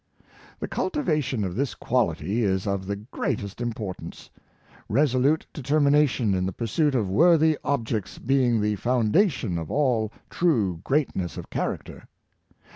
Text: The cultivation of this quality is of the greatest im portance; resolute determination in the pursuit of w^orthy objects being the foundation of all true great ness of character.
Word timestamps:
The 0.59 0.67
cultivation 0.67 1.43
of 1.43 1.55
this 1.55 1.75
quality 1.75 2.43
is 2.43 2.65
of 2.65 2.87
the 2.87 2.95
greatest 2.95 3.61
im 3.61 3.71
portance; 3.71 4.31
resolute 4.89 5.45
determination 5.53 6.33
in 6.33 6.47
the 6.47 6.51
pursuit 6.51 6.95
of 6.95 7.05
w^orthy 7.05 7.55
objects 7.63 8.17
being 8.17 8.59
the 8.61 8.77
foundation 8.77 9.59
of 9.59 9.69
all 9.69 10.11
true 10.31 10.81
great 10.83 11.15
ness 11.15 11.37
of 11.37 11.51
character. 11.51 12.07